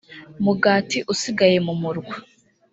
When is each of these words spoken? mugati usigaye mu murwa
mugati 0.43 0.97
usigaye 1.13 1.57
mu 1.65 1.73
murwa 1.81 2.15